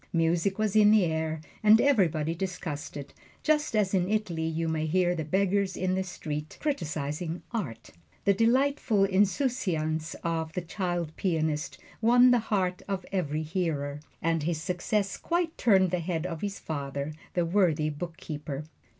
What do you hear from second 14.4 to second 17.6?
his success quite turned the head of his father, the